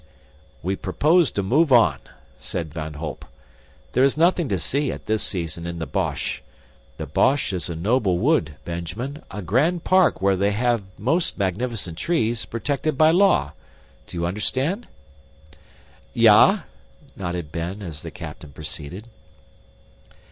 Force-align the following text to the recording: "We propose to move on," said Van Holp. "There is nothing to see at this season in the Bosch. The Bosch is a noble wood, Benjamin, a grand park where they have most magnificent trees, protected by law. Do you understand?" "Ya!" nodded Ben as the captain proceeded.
"We 0.63 0.75
propose 0.75 1.29
to 1.29 1.43
move 1.43 1.71
on," 1.71 1.99
said 2.39 2.73
Van 2.73 2.93
Holp. 2.95 3.23
"There 3.91 4.03
is 4.03 4.17
nothing 4.17 4.49
to 4.49 4.57
see 4.57 4.91
at 4.91 5.05
this 5.05 5.21
season 5.21 5.67
in 5.67 5.77
the 5.77 5.85
Bosch. 5.85 6.39
The 6.97 7.05
Bosch 7.05 7.53
is 7.53 7.69
a 7.69 7.75
noble 7.75 8.17
wood, 8.17 8.55
Benjamin, 8.65 9.21
a 9.29 9.43
grand 9.43 9.83
park 9.83 10.19
where 10.19 10.35
they 10.35 10.53
have 10.53 10.81
most 10.97 11.37
magnificent 11.37 11.99
trees, 11.99 12.45
protected 12.45 12.97
by 12.97 13.11
law. 13.11 13.53
Do 14.07 14.17
you 14.17 14.25
understand?" 14.25 14.87
"Ya!" 16.15 16.61
nodded 17.15 17.51
Ben 17.51 17.83
as 17.83 18.01
the 18.01 18.09
captain 18.09 18.51
proceeded. 18.53 19.07